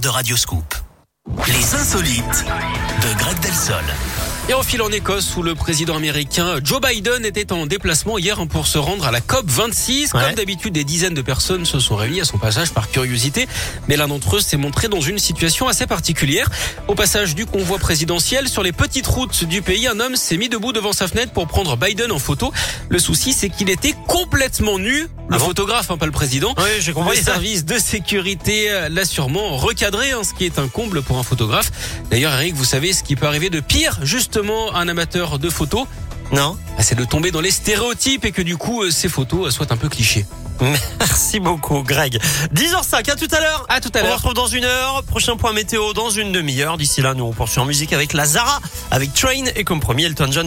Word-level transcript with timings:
de 0.00 0.08
Radioscoop. 0.08 0.74
Les 1.46 1.74
insolites 1.74 2.44
de 2.44 3.18
Greg 3.18 3.38
Delsol. 3.40 3.84
Et 4.48 4.54
on 4.54 4.62
file 4.62 4.80
en 4.82 4.90
Écosse 4.92 5.34
où 5.36 5.42
le 5.42 5.56
président 5.56 5.96
américain 5.96 6.60
Joe 6.62 6.80
Biden 6.80 7.24
était 7.24 7.52
en 7.52 7.66
déplacement 7.66 8.16
hier 8.16 8.38
pour 8.48 8.68
se 8.68 8.78
rendre 8.78 9.04
à 9.04 9.10
la 9.10 9.20
COP 9.20 9.44
26. 9.48 10.12
Ouais. 10.14 10.20
Comme 10.22 10.34
d'habitude, 10.34 10.72
des 10.72 10.84
dizaines 10.84 11.14
de 11.14 11.22
personnes 11.22 11.64
se 11.66 11.80
sont 11.80 11.96
réunies 11.96 12.20
à 12.20 12.24
son 12.24 12.38
passage 12.38 12.70
par 12.70 12.88
curiosité. 12.88 13.48
Mais 13.88 13.96
l'un 13.96 14.06
d'entre 14.06 14.36
eux 14.36 14.40
s'est 14.40 14.56
montré 14.56 14.86
dans 14.86 15.00
une 15.00 15.18
situation 15.18 15.66
assez 15.66 15.88
particulière. 15.88 16.48
Au 16.86 16.94
passage 16.94 17.34
du 17.34 17.44
convoi 17.44 17.78
présidentiel, 17.78 18.48
sur 18.48 18.62
les 18.62 18.70
petites 18.70 19.08
routes 19.08 19.42
du 19.42 19.62
pays, 19.62 19.88
un 19.88 19.98
homme 19.98 20.14
s'est 20.14 20.36
mis 20.36 20.48
debout 20.48 20.72
devant 20.72 20.92
sa 20.92 21.08
fenêtre 21.08 21.32
pour 21.32 21.48
prendre 21.48 21.76
Biden 21.76 22.12
en 22.12 22.20
photo. 22.20 22.52
Le 22.88 23.00
souci, 23.00 23.32
c'est 23.32 23.48
qu'il 23.50 23.68
était 23.68 23.96
complètement 24.06 24.78
nu. 24.78 25.08
Le 25.28 25.34
Ah 25.34 25.38
bon 25.38 25.46
photographe, 25.46 25.90
hein, 25.90 25.96
pas 25.98 26.06
le 26.06 26.12
président. 26.12 26.54
Oui, 26.56 26.62
j'ai 26.78 26.92
Le 26.92 26.94
compris 26.94 27.16
ça. 27.16 27.32
service 27.32 27.64
de 27.64 27.78
sécurité 27.80 28.70
l'a 28.90 29.04
sûrement 29.04 29.56
recadré, 29.56 30.12
hein, 30.12 30.20
ce 30.22 30.32
qui 30.34 30.44
est 30.44 30.60
un 30.60 30.68
comble 30.68 31.02
pour 31.02 31.18
un 31.18 31.24
photographe. 31.24 31.72
D'ailleurs, 32.12 32.32
Eric, 32.34 32.54
vous 32.54 32.64
savez 32.64 32.92
ce 32.92 33.02
qui 33.02 33.16
peut 33.16 33.26
arriver 33.26 33.50
de 33.50 33.58
pire, 33.58 33.98
justement, 34.36 34.74
un 34.74 34.86
amateur 34.88 35.38
de 35.38 35.48
photos 35.48 35.86
Non. 36.30 36.58
Ah, 36.76 36.82
C'est 36.82 36.94
de 36.94 37.04
tomber 37.04 37.30
dans 37.30 37.40
les 37.40 37.50
stéréotypes 37.50 38.26
et 38.26 38.32
que 38.32 38.42
du 38.42 38.58
coup, 38.58 38.82
euh, 38.82 38.90
ces 38.90 39.08
photos 39.08 39.46
euh, 39.46 39.50
soient 39.50 39.72
un 39.72 39.78
peu 39.78 39.88
clichés. 39.88 40.26
Merci 41.00 41.38
beaucoup, 41.40 41.82
Greg. 41.82 42.18
10h05, 42.54 43.10
à 43.10 43.14
tout 43.16 43.28
à 43.30 43.40
l'heure. 43.40 43.64
À 43.70 43.80
tout 43.80 43.90
à 43.94 43.98
On 43.98 44.02
se 44.02 44.06
l'heure. 44.06 44.16
retrouve 44.16 44.34
dans 44.34 44.46
une 44.46 44.64
heure. 44.64 45.02
Prochain 45.04 45.36
point 45.36 45.52
météo 45.54 45.92
dans 45.94 46.10
une 46.10 46.32
demi-heure. 46.32 46.76
D'ici 46.76 47.00
là, 47.02 47.14
nous 47.14 47.24
on 47.24 47.32
poursuit 47.32 47.60
en 47.60 47.64
musique 47.66 47.92
avec 47.94 48.12
Lazara, 48.12 48.60
avec 48.90 49.14
Train 49.14 49.44
et 49.54 49.64
comme 49.64 49.80
promis, 49.80 50.04
Elton 50.04 50.28
John. 50.30 50.44